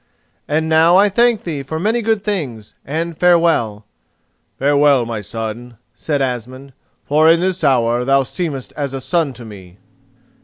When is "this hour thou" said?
7.39-8.23